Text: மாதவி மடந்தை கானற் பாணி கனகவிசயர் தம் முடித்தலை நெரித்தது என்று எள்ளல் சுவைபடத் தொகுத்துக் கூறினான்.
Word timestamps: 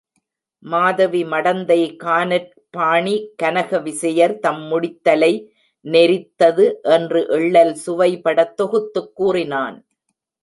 மாதவி 0.63 1.23
மடந்தை 1.23 1.95
கானற் 2.03 2.47
பாணி 2.69 3.13
கனகவிசயர் 3.43 4.39
தம் 4.39 4.63
முடித்தலை 4.71 5.33
நெரித்தது 5.85 6.65
என்று 6.81 7.27
எள்ளல் 7.27 7.77
சுவைபடத் 7.85 8.53
தொகுத்துக் 8.53 9.15
கூறினான். 9.15 9.77